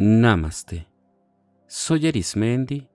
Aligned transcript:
Namaste. 0.00 0.86
Soy 1.66 2.06
Arismendi 2.06 2.88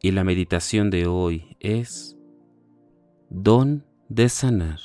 y 0.00 0.10
la 0.10 0.24
meditación 0.24 0.90
de 0.90 1.06
hoy 1.06 1.56
es 1.60 2.18
Don 3.30 3.86
de 4.08 4.28
sanar. 4.28 4.80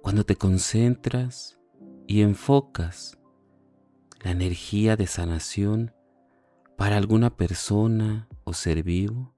Cuando 0.00 0.24
te 0.24 0.36
concentras 0.36 1.58
y 2.06 2.22
enfocas 2.22 3.18
la 4.22 4.30
energía 4.30 4.96
de 4.96 5.06
sanación 5.06 5.92
para 6.78 6.96
alguna 6.96 7.36
persona 7.36 8.26
o 8.44 8.54
ser 8.54 8.82
vivo, 8.82 9.34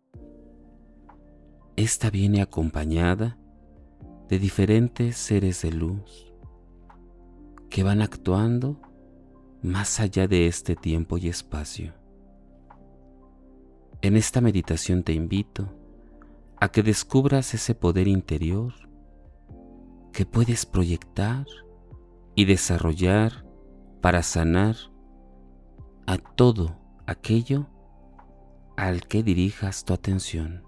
esta 1.74 2.10
viene 2.10 2.40
acompañada 2.40 3.36
de 4.28 4.38
diferentes 4.38 5.16
seres 5.16 5.62
de 5.62 5.72
luz 5.72 6.32
que 7.68 7.82
van 7.82 8.00
actuando 8.00 8.80
más 9.62 10.00
allá 10.00 10.28
de 10.28 10.46
este 10.46 10.76
tiempo 10.76 11.18
y 11.18 11.28
espacio. 11.28 11.94
En 14.00 14.16
esta 14.16 14.40
meditación 14.40 15.02
te 15.02 15.12
invito 15.12 15.68
a 16.60 16.68
que 16.68 16.82
descubras 16.82 17.54
ese 17.54 17.74
poder 17.74 18.08
interior 18.08 18.72
que 20.12 20.24
puedes 20.24 20.66
proyectar 20.66 21.46
y 22.34 22.44
desarrollar 22.44 23.44
para 24.00 24.22
sanar 24.22 24.76
a 26.06 26.18
todo 26.18 26.76
aquello 27.06 27.66
al 28.76 29.06
que 29.06 29.22
dirijas 29.22 29.84
tu 29.84 29.92
atención. 29.92 30.62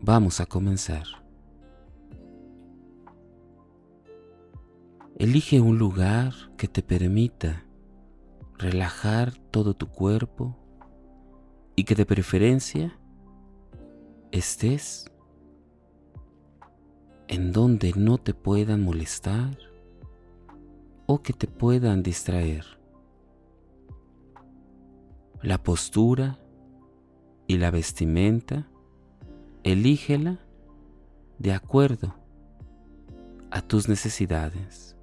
Vamos 0.00 0.40
a 0.40 0.46
comenzar. 0.46 1.21
Elige 5.22 5.60
un 5.60 5.78
lugar 5.78 6.34
que 6.56 6.66
te 6.66 6.82
permita 6.82 7.64
relajar 8.58 9.32
todo 9.52 9.72
tu 9.72 9.86
cuerpo 9.86 10.56
y 11.76 11.84
que 11.84 11.94
de 11.94 12.04
preferencia 12.04 12.98
estés 14.32 15.08
en 17.28 17.52
donde 17.52 17.92
no 17.94 18.18
te 18.18 18.34
puedan 18.34 18.82
molestar 18.82 19.56
o 21.06 21.22
que 21.22 21.32
te 21.32 21.46
puedan 21.46 22.02
distraer. 22.02 22.64
La 25.40 25.62
postura 25.62 26.40
y 27.46 27.58
la 27.58 27.70
vestimenta, 27.70 28.66
elígela 29.62 30.40
de 31.38 31.52
acuerdo 31.52 32.12
a 33.52 33.62
tus 33.62 33.88
necesidades. 33.88 34.96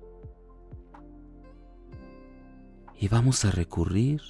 Y 3.00 3.08
vamos 3.08 3.46
a 3.46 3.52
recurrir 3.52 4.22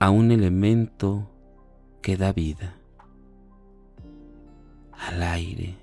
a 0.00 0.10
un 0.10 0.32
elemento 0.32 1.30
que 2.02 2.16
da 2.16 2.32
vida, 2.32 2.74
al 4.92 5.22
aire, 5.22 5.76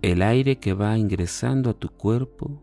el 0.00 0.22
aire 0.22 0.58
que 0.58 0.72
va 0.72 0.96
ingresando 0.96 1.68
a 1.70 1.74
tu 1.74 1.90
cuerpo 1.90 2.62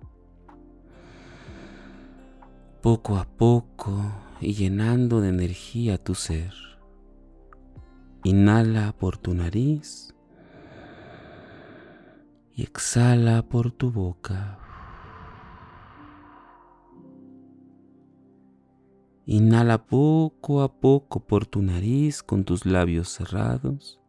poco 2.82 3.18
a 3.18 3.26
poco 3.26 4.00
y 4.42 4.54
llenando 4.54 5.22
de 5.22 5.30
energía 5.30 5.98
tu 5.98 6.16
ser. 6.16 6.54
Inhala 8.24 8.94
por 8.98 9.18
tu 9.18 9.36
nariz 9.36 10.16
y 12.56 12.64
exhala 12.64 13.44
por 13.44 13.72
tu 13.72 13.92
boca. 13.92 14.65
Inhala 19.28 19.88
poco 19.88 20.62
a 20.62 20.72
poco 20.80 21.20
por 21.20 21.48
tu 21.48 21.64
nariz 21.64 22.22
con 22.22 22.44
tus 22.44 22.68
labios 22.68 23.10
cerrados 23.10 24.00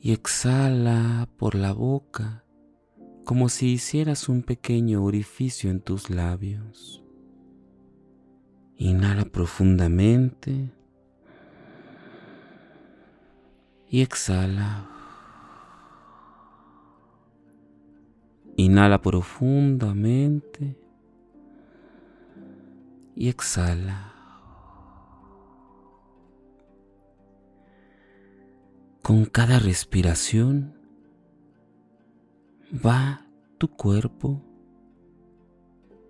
y 0.00 0.12
exhala 0.12 1.28
por 1.36 1.56
la 1.56 1.72
boca 1.72 2.44
como 3.24 3.48
si 3.48 3.72
hicieras 3.72 4.28
un 4.28 4.42
pequeño 4.42 5.02
orificio 5.02 5.68
en 5.68 5.80
tus 5.80 6.10
labios. 6.10 7.02
Inhala 8.76 9.24
profundamente 9.24 10.70
y 13.88 14.02
exhala. 14.02 14.88
Inhala 18.54 19.02
profundamente 19.02 20.85
y 23.16 23.30
exhala. 23.30 24.12
Con 29.02 29.24
cada 29.24 29.58
respiración 29.58 30.76
va 32.84 33.26
tu 33.58 33.68
cuerpo, 33.68 34.42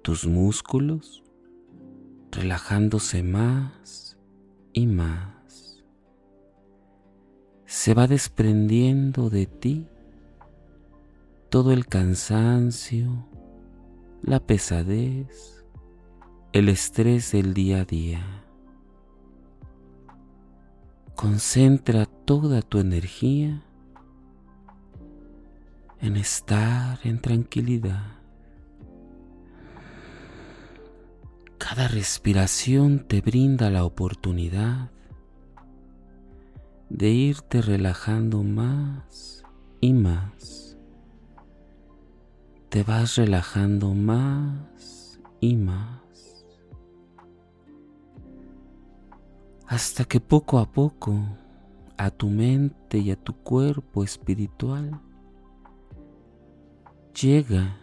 tus 0.03 0.27
músculos, 0.27 1.23
relajándose 2.33 3.23
más 3.23 4.19
y 4.73 4.87
más. 4.87 5.85
Se 7.67 7.95
va 7.95 8.07
desprendiendo 8.07 9.31
de 9.31 9.47
ti 9.47 9.87
todo 11.51 11.73
el 11.73 11.87
cansancio, 11.87 13.27
la 14.23 14.41
pesadez, 14.41 15.56
el 16.57 16.71
estrés 16.71 17.33
del 17.33 17.53
día 17.53 17.83
a 17.83 17.85
día. 17.85 18.43
Concentra 21.15 22.07
toda 22.07 22.63
tu 22.63 22.79
energía 22.79 23.63
en 26.01 26.17
estar 26.17 26.99
en 27.05 27.21
tranquilidad. 27.21 28.21
Cada 31.59 31.89
respiración 31.89 33.01
te 33.01 33.21
brinda 33.21 33.69
la 33.69 33.85
oportunidad 33.85 34.91
de 36.89 37.11
irte 37.11 37.61
relajando 37.61 38.43
más 38.43 39.45
y 39.83 39.93
más. 39.93 40.79
Te 42.71 42.83
vas 42.83 43.17
relajando 43.17 43.93
más 43.93 45.21
y 45.43 45.55
más. 45.57 46.06
Hasta 49.67 50.05
que 50.05 50.21
poco 50.21 50.59
a 50.59 50.71
poco 50.71 51.15
a 51.97 52.11
tu 52.11 52.29
mente 52.29 52.99
y 52.99 53.11
a 53.11 53.17
tu 53.17 53.35
cuerpo 53.35 54.05
espiritual 54.05 55.01
llega 57.21 57.77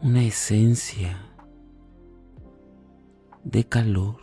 una 0.00 0.22
esencia 0.22 1.18
de 3.42 3.64
calor. 3.64 4.16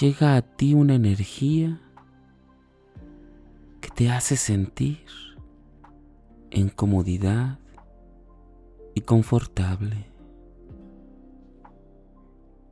Llega 0.00 0.36
a 0.36 0.42
ti 0.42 0.74
una 0.74 0.94
energía 0.94 1.80
que 3.80 3.90
te 3.90 4.10
hace 4.10 4.36
sentir 4.36 5.04
en 6.50 6.70
comodidad 6.70 7.58
y 8.94 9.02
confortable. 9.02 10.11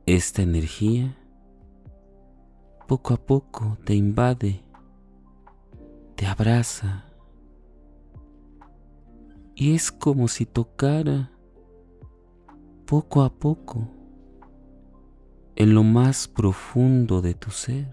Esta 0.05 0.41
energía 0.41 1.15
poco 2.87 3.13
a 3.13 3.17
poco 3.17 3.77
te 3.85 3.93
invade, 3.93 4.63
te 6.15 6.25
abraza. 6.25 7.05
Y 9.55 9.75
es 9.75 9.91
como 9.91 10.27
si 10.27 10.45
tocara 10.45 11.31
poco 12.85 13.21
a 13.21 13.29
poco 13.29 13.87
en 15.55 15.75
lo 15.75 15.83
más 15.83 16.27
profundo 16.27 17.21
de 17.21 17.35
tu 17.35 17.51
ser 17.51 17.91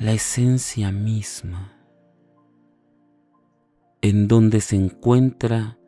la 0.00 0.12
esencia 0.12 0.90
misma 0.90 1.72
en 4.02 4.28
donde 4.28 4.60
se 4.60 4.76
encuentra 4.76 5.78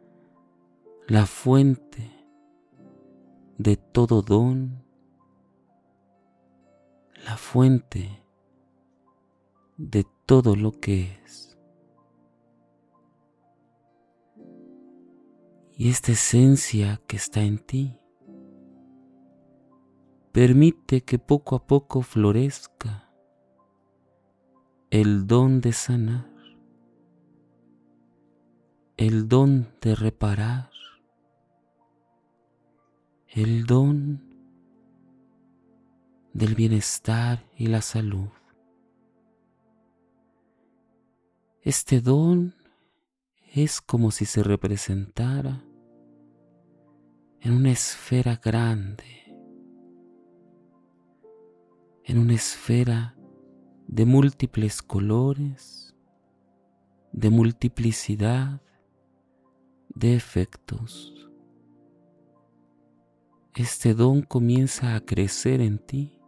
la 1.09 1.27
fuente 1.27 2.12
de 3.63 3.77
todo 3.77 4.23
don, 4.23 4.83
la 7.25 7.37
fuente 7.37 8.25
de 9.77 10.05
todo 10.27 10.57
lo 10.57 10.73
que 10.81 11.21
es. 11.25 11.57
Y 15.77 15.89
esta 15.89 16.13
esencia 16.13 17.01
que 17.07 17.17
está 17.17 17.43
en 17.43 17.59
ti 17.59 17.99
permite 20.33 21.03
que 21.03 21.19
poco 21.19 21.57
a 21.57 21.67
poco 21.67 22.03
florezca 22.03 23.09
el 24.91 25.27
don 25.27 25.61
de 25.61 25.73
sanar, 25.73 26.31
el 28.97 29.29
don 29.29 29.69
de 29.81 29.95
reparar, 29.95 30.72
el 33.35 33.65
don 33.65 34.23
del 36.35 36.55
bienestar 36.55 37.49
y 37.57 37.69
la 37.69 37.81
salud. 37.81 38.29
Este 41.63 42.03
don 42.03 42.55
es 43.55 43.81
como 43.81 44.11
si 44.11 44.27
se 44.27 44.43
representara 44.43 45.65
en 47.41 47.55
una 47.55 47.71
esfera 47.71 48.37
grande, 48.37 49.35
en 52.05 52.19
una 52.19 52.35
esfera 52.35 53.17
de 53.87 54.05
múltiples 54.05 54.83
colores, 54.83 55.97
de 57.13 57.31
multiplicidad 57.31 58.61
de 59.89 60.17
efectos. 60.17 61.32
Este 63.55 63.95
don 63.95 64.23
comienza 64.23 64.95
a 64.95 65.01
crecer 65.01 65.61
en 65.61 65.79
ti 65.79 66.19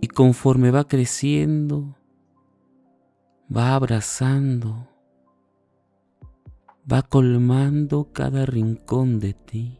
y 0.00 0.08
conforme 0.08 0.70
va 0.70 0.88
creciendo, 0.88 1.96
va 3.54 3.74
abrazando 3.74 4.88
va 6.90 7.02
colmando 7.02 8.12
cada 8.12 8.44
rincón 8.44 9.20
de 9.20 9.34
ti 9.34 9.78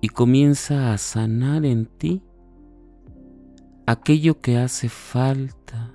y 0.00 0.08
comienza 0.08 0.92
a 0.92 0.98
sanar 0.98 1.64
en 1.64 1.86
ti 1.86 2.22
aquello 3.86 4.40
que 4.40 4.58
hace 4.58 4.88
falta. 4.88 5.87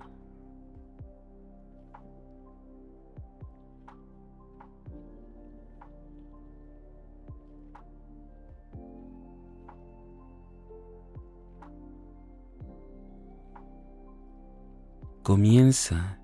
Comienza 15.23 16.19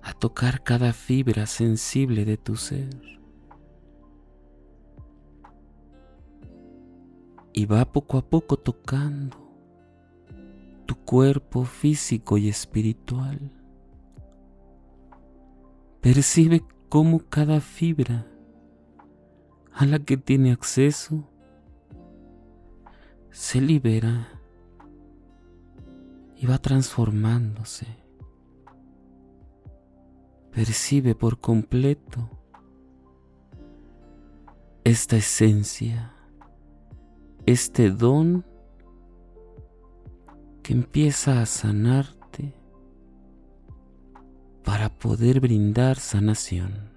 a 0.00 0.14
tocar 0.14 0.62
cada 0.62 0.94
fibra 0.94 1.44
sensible 1.44 2.24
de 2.24 2.38
tu 2.38 2.56
ser. 2.56 2.88
Y 7.52 7.66
va 7.66 7.84
poco 7.84 8.16
a 8.16 8.22
poco 8.22 8.56
tocando 8.56 9.36
tu 10.86 10.96
cuerpo 10.96 11.64
físico 11.64 12.38
y 12.38 12.48
espiritual. 12.48 13.52
Percibe 16.00 16.64
cómo 16.88 17.18
cada 17.28 17.60
fibra 17.60 18.26
a 19.70 19.84
la 19.84 19.98
que 19.98 20.16
tiene 20.16 20.50
acceso 20.50 21.28
se 23.30 23.60
libera 23.60 24.40
y 26.36 26.46
va 26.46 26.58
transformándose 26.58 28.04
percibe 30.54 31.16
por 31.16 31.40
completo 31.40 32.30
esta 34.84 35.16
esencia, 35.16 36.12
este 37.44 37.90
don 37.90 38.46
que 40.62 40.72
empieza 40.72 41.42
a 41.42 41.46
sanarte 41.46 42.54
para 44.62 44.88
poder 44.90 45.40
brindar 45.40 45.98
sanación. 45.98 46.93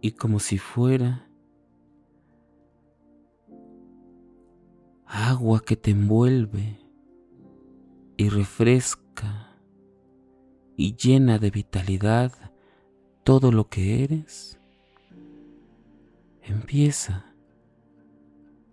Y 0.00 0.12
como 0.12 0.38
si 0.38 0.58
fuera 0.58 1.28
agua 5.06 5.60
que 5.60 5.76
te 5.76 5.90
envuelve 5.90 6.78
y 8.16 8.28
refresca 8.28 9.56
y 10.76 10.94
llena 10.96 11.38
de 11.38 11.50
vitalidad 11.50 12.32
todo 13.24 13.50
lo 13.50 13.68
que 13.68 14.04
eres, 14.04 14.60
empieza 16.42 17.34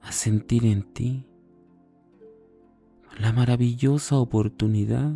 a 0.02 0.12
sentir 0.12 0.66
en 0.66 0.84
ti 0.94 1.26
la 3.20 3.32
maravillosa 3.32 4.18
oportunidad 4.18 5.14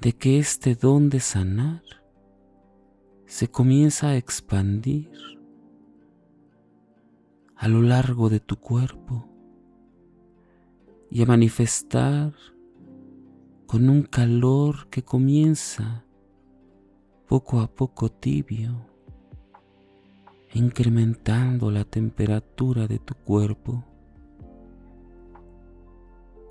de 0.00 0.12
que 0.12 0.38
este 0.38 0.74
don 0.74 1.08
de 1.08 1.20
sanar 1.20 1.82
se 3.34 3.48
comienza 3.48 4.10
a 4.10 4.16
expandir 4.16 5.10
a 7.56 7.66
lo 7.66 7.82
largo 7.82 8.28
de 8.28 8.38
tu 8.38 8.54
cuerpo 8.60 9.28
y 11.10 11.20
a 11.20 11.26
manifestar 11.26 12.32
con 13.66 13.90
un 13.90 14.04
calor 14.04 14.88
que 14.88 15.02
comienza 15.02 16.04
poco 17.26 17.58
a 17.58 17.66
poco 17.66 18.08
tibio, 18.08 18.86
incrementando 20.52 21.72
la 21.72 21.84
temperatura 21.84 22.86
de 22.86 23.00
tu 23.00 23.14
cuerpo 23.16 23.84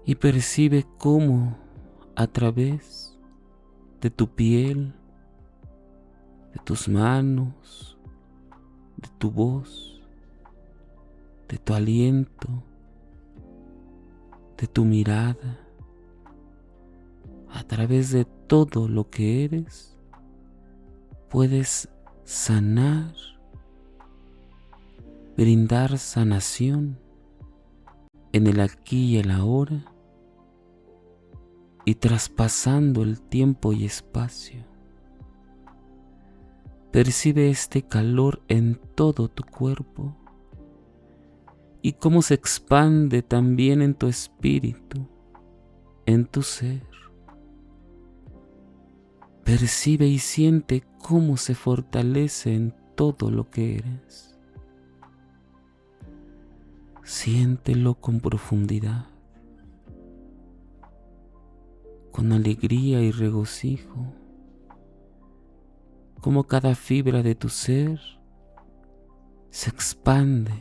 y 0.03 0.15
percibe 0.15 0.85
cómo 0.97 1.57
a 2.17 2.27
través 2.27 3.17
de 4.01 4.09
tu 4.09 4.35
piel 4.35 4.95
de 6.53 6.59
tus 6.63 6.87
manos, 6.87 7.97
de 8.97 9.09
tu 9.17 9.31
voz, 9.31 10.01
de 11.47 11.57
tu 11.57 11.73
aliento, 11.73 12.47
de 14.57 14.67
tu 14.67 14.85
mirada, 14.85 15.59
a 17.49 17.63
través 17.63 18.11
de 18.11 18.25
todo 18.25 18.87
lo 18.87 19.09
que 19.09 19.45
eres, 19.45 19.97
puedes 21.29 21.89
sanar, 22.23 23.13
brindar 25.35 25.97
sanación 25.97 26.99
en 28.31 28.47
el 28.47 28.59
aquí 28.59 29.15
y 29.15 29.17
el 29.17 29.31
ahora 29.31 29.85
y 31.85 31.95
traspasando 31.95 33.03
el 33.03 33.21
tiempo 33.21 33.73
y 33.73 33.85
espacio. 33.85 34.72
Percibe 36.93 37.49
este 37.49 37.81
calor 37.81 38.43
en 38.49 38.79
todo 38.93 39.27
tu 39.27 39.43
cuerpo 39.43 40.15
y 41.81 41.93
cómo 41.93 42.21
se 42.21 42.35
expande 42.35 43.23
también 43.23 43.81
en 43.81 43.95
tu 43.95 44.05
espíritu, 44.05 45.07
en 46.05 46.27
tu 46.27 46.43
ser. 46.43 46.83
Percibe 49.43 50.05
y 50.05 50.19
siente 50.19 50.83
cómo 50.99 51.37
se 51.37 51.55
fortalece 51.55 52.53
en 52.53 52.75
todo 52.93 53.31
lo 53.31 53.49
que 53.49 53.77
eres. 53.77 54.37
Siéntelo 57.03 57.95
con 57.95 58.19
profundidad, 58.19 59.07
con 62.11 62.31
alegría 62.31 63.01
y 63.01 63.09
regocijo 63.09 64.13
como 66.23 66.45
cada 66.45 66.73
fibra 66.73 67.21
de 67.21 67.35
tu 67.35 67.49
ser 67.49 67.99
se 69.49 69.69
expande 69.69 70.53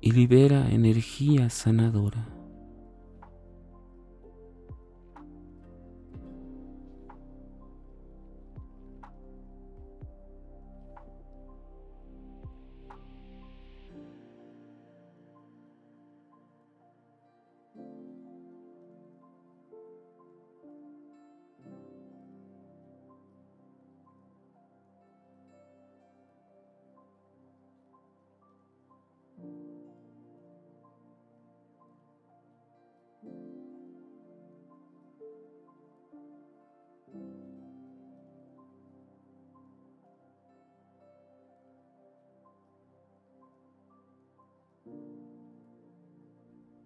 y 0.00 0.10
libera 0.10 0.68
energía 0.72 1.48
sanadora. 1.48 2.33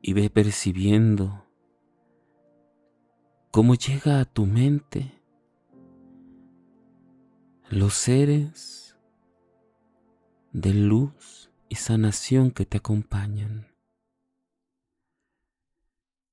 Y 0.08 0.14
ve 0.14 0.30
percibiendo 0.30 1.44
cómo 3.50 3.74
llega 3.74 4.20
a 4.20 4.24
tu 4.24 4.46
mente 4.46 5.12
los 7.68 7.92
seres 7.92 8.96
de 10.52 10.72
luz 10.72 11.50
y 11.68 11.74
sanación 11.74 12.52
que 12.52 12.64
te 12.64 12.78
acompañan, 12.78 13.66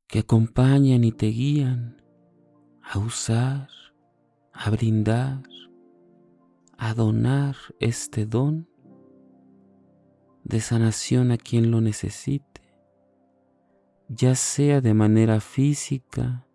que 0.07 0.19
acompañan 0.19 1.03
y 1.03 1.11
te 1.11 1.25
guían 1.25 2.01
a 2.81 2.97
usar, 2.97 3.67
a 4.53 4.69
brindar, 4.69 5.43
a 6.77 6.93
donar 6.93 7.57
este 7.81 8.25
don 8.25 8.69
de 10.45 10.61
sanación 10.61 11.31
a 11.31 11.37
quien 11.37 11.71
lo 11.71 11.81
necesite, 11.81 12.64
ya 14.07 14.35
sea 14.35 14.81
de 14.81 14.93
manera 14.93 15.39
física 15.39 16.45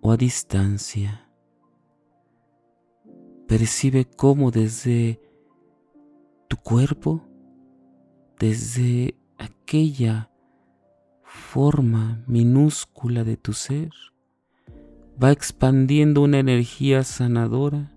o 0.00 0.12
a 0.12 0.16
distancia. 0.16 1.30
Percibe 3.46 4.04
cómo 4.04 4.50
desde 4.50 5.20
tu 6.48 6.56
cuerpo, 6.58 7.22
desde 8.38 9.16
aquella 9.38 10.30
forma 11.22 12.22
minúscula 12.26 13.24
de 13.24 13.36
tu 13.36 13.52
ser, 13.52 13.90
va 15.22 15.32
expandiendo 15.32 16.22
una 16.22 16.38
energía 16.38 17.02
sanadora 17.04 17.94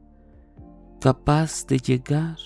capaz 1.00 1.66
de 1.68 1.80
llegar 1.80 2.38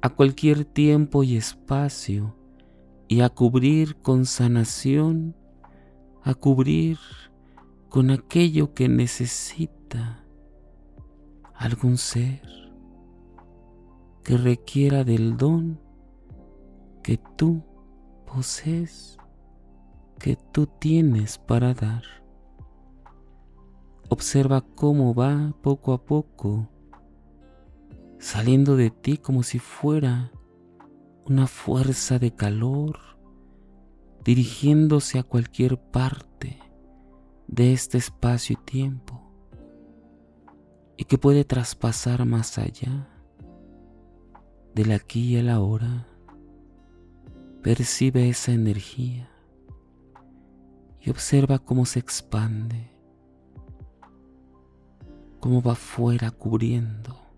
a 0.00 0.10
cualquier 0.10 0.64
tiempo 0.64 1.22
y 1.22 1.36
espacio 1.36 2.37
y 3.08 3.22
a 3.22 3.30
cubrir 3.30 3.96
con 3.96 4.26
sanación, 4.26 5.34
a 6.22 6.34
cubrir 6.34 6.98
con 7.88 8.10
aquello 8.10 8.74
que 8.74 8.88
necesita 8.88 10.24
algún 11.54 11.96
ser 11.96 12.42
que 14.22 14.36
requiera 14.36 15.04
del 15.04 15.38
don 15.38 15.80
que 17.02 17.18
tú 17.36 17.64
posees, 18.26 19.16
que 20.18 20.36
tú 20.52 20.66
tienes 20.66 21.38
para 21.38 21.72
dar. 21.72 22.02
Observa 24.10 24.60
cómo 24.60 25.14
va 25.14 25.54
poco 25.62 25.94
a 25.94 26.04
poco 26.04 26.68
saliendo 28.18 28.76
de 28.76 28.90
ti 28.90 29.16
como 29.16 29.42
si 29.42 29.58
fuera 29.58 30.30
una 31.28 31.46
fuerza 31.46 32.18
de 32.18 32.34
calor 32.34 32.98
dirigiéndose 34.24 35.18
a 35.18 35.22
cualquier 35.22 35.78
parte 35.78 36.58
de 37.46 37.72
este 37.72 37.98
espacio 37.98 38.56
y 38.58 38.64
tiempo 38.64 39.22
y 40.96 41.04
que 41.04 41.18
puede 41.18 41.44
traspasar 41.44 42.24
más 42.24 42.58
allá 42.58 43.08
del 44.74 44.92
aquí 44.92 45.34
y 45.34 45.36
el 45.36 45.48
ahora. 45.48 46.06
Percibe 47.62 48.28
esa 48.28 48.52
energía 48.52 49.28
y 51.00 51.10
observa 51.10 51.58
cómo 51.58 51.86
se 51.86 51.98
expande, 51.98 52.90
cómo 55.40 55.60
va 55.60 55.74
fuera 55.74 56.30
cubriendo 56.30 57.28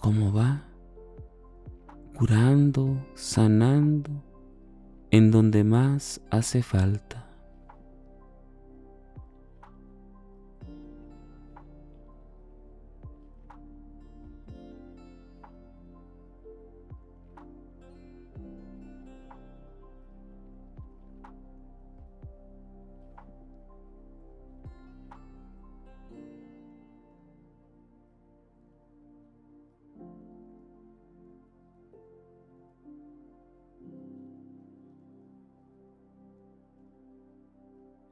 cómo 0.00 0.32
va 0.32 0.64
curando, 2.20 3.02
sanando 3.14 4.10
en 5.10 5.30
donde 5.30 5.64
más 5.64 6.20
hace 6.30 6.62
falta. 6.62 7.19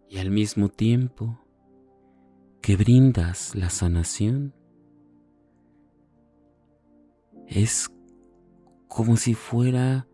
Y 0.08 0.18
al 0.18 0.30
mismo 0.30 0.68
tiempo 0.68 1.38
que 2.62 2.76
brindas 2.76 3.54
la 3.54 3.70
sanación, 3.70 4.54
es 7.46 7.90
como 8.88 9.16
si 9.16 9.34
fuera 9.34 10.06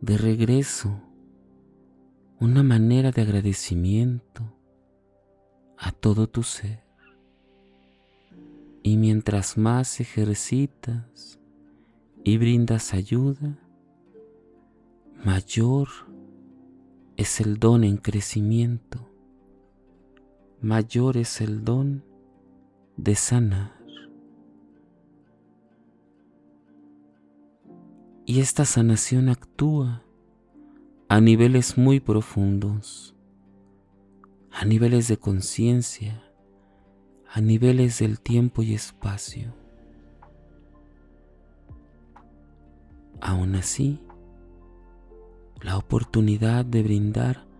de 0.00 0.18
regreso 0.18 1.00
una 2.40 2.62
manera 2.62 3.10
de 3.10 3.22
agradecimiento 3.22 4.54
a 5.78 5.92
todo 5.92 6.26
tu 6.26 6.42
ser. 6.42 6.82
Y 8.82 8.96
mientras 8.98 9.56
más 9.56 10.00
ejercitas 10.00 11.38
y 12.22 12.36
brindas 12.36 12.92
ayuda, 12.92 13.58
mayor 15.24 15.88
es 17.16 17.40
el 17.40 17.58
don 17.58 17.84
en 17.84 17.96
crecimiento 17.96 19.13
mayor 20.64 21.18
es 21.18 21.42
el 21.42 21.62
don 21.62 22.02
de 22.96 23.14
sanar. 23.14 23.72
Y 28.24 28.40
esta 28.40 28.64
sanación 28.64 29.28
actúa 29.28 30.02
a 31.08 31.20
niveles 31.20 31.76
muy 31.76 32.00
profundos, 32.00 33.14
a 34.50 34.64
niveles 34.64 35.06
de 35.08 35.18
conciencia, 35.18 36.22
a 37.30 37.42
niveles 37.42 37.98
del 37.98 38.18
tiempo 38.18 38.62
y 38.62 38.72
espacio. 38.72 39.54
Aún 43.20 43.54
así, 43.54 44.00
la 45.60 45.76
oportunidad 45.76 46.64
de 46.64 46.82
brindar 46.82 47.53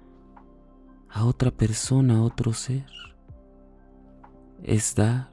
a 1.14 1.25
otra 1.25 1.52
persona, 1.52 2.16
a 2.16 2.23
otro 2.23 2.52
ser. 2.52 2.87
Es 4.64 4.97
dar 4.97 5.30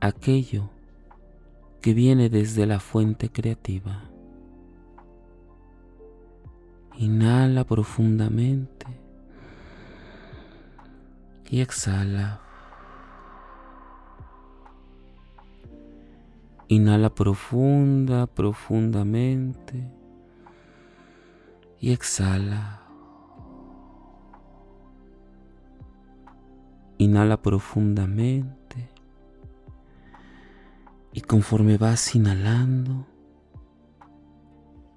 aquello 0.00 0.70
que 1.82 1.94
viene 1.94 2.30
desde 2.30 2.64
la 2.64 2.78
fuente 2.78 3.28
creativa. 3.28 4.04
Inhala 6.96 7.64
profundamente 7.64 8.86
y 11.50 11.60
exhala. 11.60 12.40
Inhala 16.68 17.12
profunda, 17.12 18.28
profundamente 18.28 19.90
y 21.80 21.90
exhala. 21.90 22.83
Inhala 27.04 27.40
profundamente. 27.42 28.88
Y 31.12 31.20
conforme 31.20 31.76
vas 31.76 32.14
inhalando, 32.14 33.06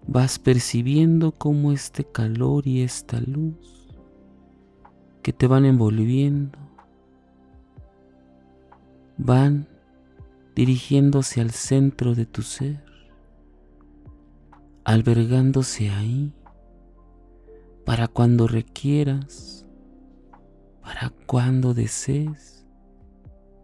vas 0.08 0.40
percibiendo 0.40 1.32
cómo 1.32 1.72
este 1.72 2.06
calor 2.06 2.66
y 2.66 2.82
esta 2.82 3.20
luz 3.20 3.88
que 5.22 5.34
te 5.34 5.48
van 5.48 5.66
envolviendo 5.66 6.58
van 9.18 9.68
dirigiéndose 10.56 11.42
al 11.42 11.52
centro 11.52 12.16
de 12.16 12.26
tu 12.26 12.42
ser, 12.42 12.84
albergándose 14.84 15.90
ahí 15.90 16.34
para 17.86 18.08
cuando 18.08 18.48
requieras 18.48 19.57
para 20.88 21.10
cuando 21.26 21.74
desees 21.74 22.66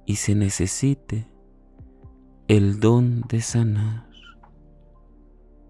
y 0.05 0.17
se 0.17 0.35
necesite 0.35 1.25
el 2.49 2.81
don 2.81 3.21
de 3.29 3.39
sanar. 3.39 4.09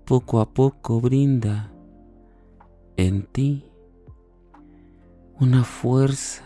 Poco 0.04 0.40
a 0.40 0.52
poco 0.52 1.00
brinda 1.00 1.72
en 2.98 3.28
ti 3.28 3.70
una 5.40 5.64
fuerza, 5.64 6.44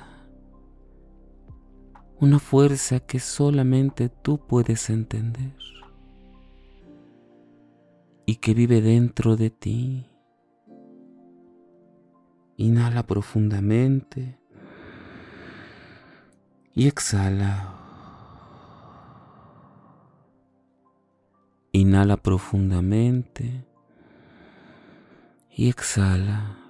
una 2.20 2.40
fuerza 2.40 3.00
que 3.00 3.22
solamente 3.22 4.10
tú 4.10 4.46
puedes 4.46 4.90
entender 4.90 5.56
y 8.26 8.36
que 8.36 8.54
vive 8.54 8.82
dentro 8.82 9.38
de 9.38 9.52
ti 9.52 10.06
Inhala 12.60 13.06
profundamente 13.06 14.40
y 16.78 16.88
exhala. 16.88 17.74
Inhala 21.72 22.18
profundamente 22.18 23.66
y 25.50 25.70
exhala. 25.70 26.67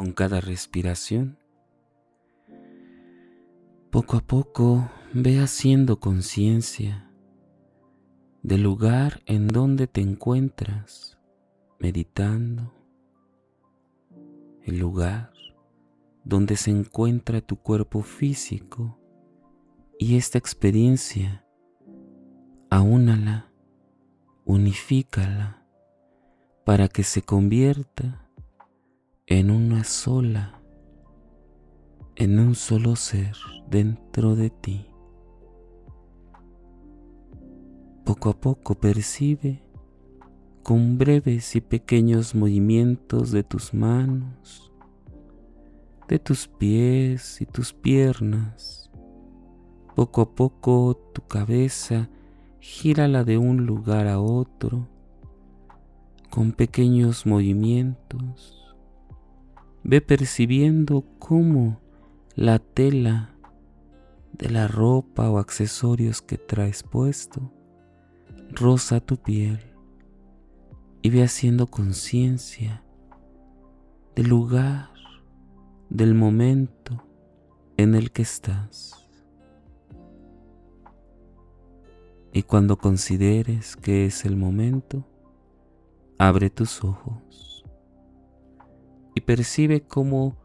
Con 0.00 0.12
cada 0.12 0.40
respiración. 0.40 1.36
Poco 3.90 4.16
a 4.16 4.20
poco 4.22 4.90
ve 5.12 5.40
haciendo 5.40 6.00
conciencia 6.00 7.12
del 8.42 8.62
lugar 8.62 9.20
en 9.26 9.46
donde 9.46 9.88
te 9.88 10.00
encuentras 10.00 11.18
meditando, 11.78 12.72
el 14.62 14.78
lugar 14.78 15.34
donde 16.24 16.56
se 16.56 16.70
encuentra 16.70 17.42
tu 17.42 17.56
cuerpo 17.56 18.00
físico 18.00 18.98
y 19.98 20.16
esta 20.16 20.38
experiencia, 20.38 21.44
aúnala, 22.70 23.52
unifícala 24.46 25.66
para 26.64 26.88
que 26.88 27.02
se 27.02 27.20
convierta 27.20 28.29
en 29.30 29.52
una 29.52 29.84
sola, 29.84 30.60
en 32.16 32.40
un 32.40 32.56
solo 32.56 32.96
ser 32.96 33.36
dentro 33.70 34.34
de 34.34 34.50
ti. 34.50 34.88
Poco 38.04 38.30
a 38.30 38.40
poco 38.40 38.74
percibe 38.74 39.62
con 40.64 40.98
breves 40.98 41.54
y 41.54 41.60
pequeños 41.60 42.34
movimientos 42.34 43.30
de 43.30 43.44
tus 43.44 43.72
manos, 43.72 44.72
de 46.08 46.18
tus 46.18 46.48
pies 46.48 47.40
y 47.40 47.46
tus 47.46 47.72
piernas. 47.72 48.90
Poco 49.94 50.22
a 50.22 50.34
poco 50.34 50.96
tu 51.14 51.22
cabeza 51.22 52.10
gírala 52.58 53.22
de 53.22 53.38
un 53.38 53.64
lugar 53.64 54.08
a 54.08 54.18
otro 54.18 54.88
con 56.30 56.50
pequeños 56.50 57.26
movimientos 57.26 58.59
Ve 59.82 60.00
percibiendo 60.00 61.04
cómo 61.18 61.80
la 62.34 62.58
tela 62.58 63.34
de 64.32 64.50
la 64.50 64.68
ropa 64.68 65.30
o 65.30 65.38
accesorios 65.38 66.20
que 66.22 66.36
traes 66.36 66.82
puesto 66.82 67.52
roza 68.52 69.00
tu 69.00 69.16
piel 69.16 69.58
y 71.02 71.10
ve 71.10 71.22
haciendo 71.22 71.66
conciencia 71.66 72.82
del 74.14 74.28
lugar, 74.28 74.90
del 75.88 76.14
momento 76.14 77.02
en 77.76 77.94
el 77.94 78.12
que 78.12 78.22
estás. 78.22 79.08
Y 82.32 82.42
cuando 82.42 82.76
consideres 82.76 83.76
que 83.76 84.04
es 84.04 84.24
el 84.24 84.36
momento, 84.36 85.06
abre 86.18 86.50
tus 86.50 86.84
ojos 86.84 87.49
y 89.20 89.22
percibe 89.22 89.82
cómo 89.82 90.38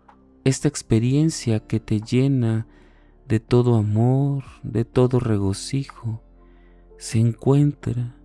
esta 0.44 0.68
experiencia 0.68 1.62
que 1.62 1.80
te 1.80 2.02
llena 2.02 2.68
de 3.26 3.40
todo 3.40 3.76
amor, 3.76 4.44
de 4.64 4.84
todo 4.84 5.22
regocijo, 5.22 6.22
se 6.98 7.20
encuentra 7.20 8.18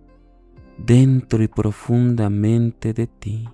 dentro 0.77 1.41
y 1.41 1.47
profundamente 1.47 2.93
de 2.93 3.07
ti. 3.07 3.47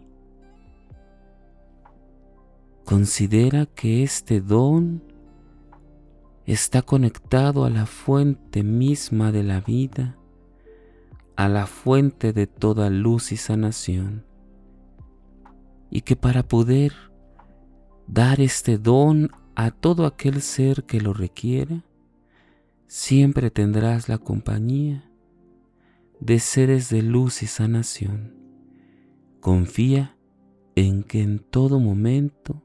Considera 2.83 3.67
que 3.67 4.01
este 4.01 4.41
don 4.41 5.03
está 6.47 6.81
conectado 6.81 7.63
a 7.63 7.69
la 7.69 7.86
fuente 7.86 8.63
misma 8.63 9.31
de 9.31 9.43
la 9.43 9.62
vida, 9.62 10.17
a 11.36 11.47
la 11.47 11.67
fuente 11.67 12.33
de 12.33 12.47
toda 12.47 12.89
luz 12.89 13.31
y 13.31 13.38
sanación 13.38 14.26
y 15.89 16.02
que 16.02 16.15
para 16.15 16.43
poder 16.43 16.93
dar 18.08 18.39
este 18.39 18.78
don 18.78 19.30
a 19.56 19.71
todo 19.71 20.06
aquel 20.06 20.41
ser 20.41 20.84
que 20.84 21.02
lo 21.02 21.13
requiera, 21.13 21.84
siempre 22.88 23.52
tendrás 23.52 24.08
la 24.08 24.17
compañía 24.17 25.10
de 26.19 26.39
seres 26.39 26.89
de 26.89 27.02
luz 27.02 27.43
y 27.43 27.47
sanación. 27.47 28.36
Confía 29.39 30.17
en 30.76 31.04
que 31.04 31.21
en 31.21 31.39
todo 31.39 31.80
momento 31.80 32.63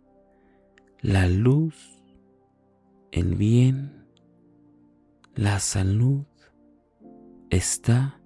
la 1.00 1.26
luz, 1.28 2.02
el 3.10 3.34
bien, 3.34 4.06
la 5.34 5.60
salud 5.60 6.24
está 7.50 8.20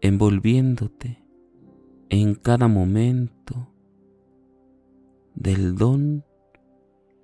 envolviéndote 0.00 1.24
en 2.08 2.34
cada 2.34 2.68
momento 2.68 3.71
del 5.34 5.76
don 5.76 6.24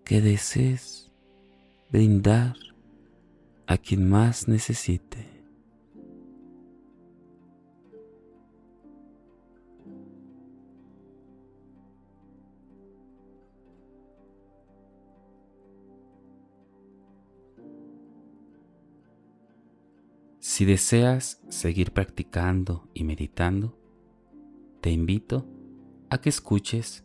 que 0.04 0.20
desees 0.20 1.10
brindar 1.90 2.56
a 3.66 3.76
quien 3.76 4.08
más 4.08 4.48
necesite. 4.48 5.38
Si 20.40 20.64
deseas 20.64 21.40
seguir 21.50 21.92
practicando 21.92 22.88
y 22.94 23.04
meditando, 23.04 23.78
te 24.80 24.90
invito 24.90 25.46
a 26.10 26.20
que 26.20 26.30
escuches 26.30 27.04